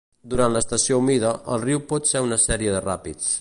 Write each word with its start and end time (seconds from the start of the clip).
Durant 0.31 0.53
l'estació 0.53 0.97
humida, 1.01 1.33
el 1.57 1.61
riu 1.67 1.83
pot 1.93 2.11
ser 2.13 2.25
una 2.29 2.41
sèrie 2.47 2.75
de 2.79 2.81
ràpids. 2.89 3.29